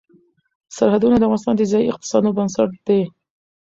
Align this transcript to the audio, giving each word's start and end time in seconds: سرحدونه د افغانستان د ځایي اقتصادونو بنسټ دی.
سرحدونه 0.77 1.15
د 1.17 1.21
افغانستان 1.27 1.55
د 1.57 1.61
ځایي 1.71 1.85
اقتصادونو 1.91 2.35
بنسټ 2.37 2.69
دی. 2.87 3.01